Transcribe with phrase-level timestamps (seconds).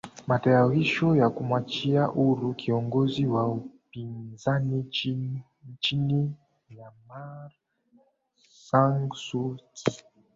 [0.27, 4.75] matayarisho ya kumwachia huru kiongozi wa upinzani
[5.69, 6.33] nchini
[6.69, 7.51] mynamar
[8.69, 9.95] sang su qui